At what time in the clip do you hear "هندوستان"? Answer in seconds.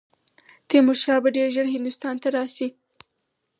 1.75-2.15